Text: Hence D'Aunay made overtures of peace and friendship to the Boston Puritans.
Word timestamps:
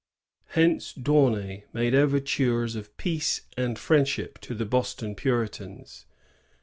Hence 0.55 0.93
D'Aunay 0.93 1.65
made 1.73 1.93
overtures 1.93 2.75
of 2.75 2.97
peace 2.97 3.41
and 3.55 3.77
friendship 3.77 4.39
to 4.39 4.55
the 4.55 4.65
Boston 4.65 5.13
Puritans. 5.13 6.07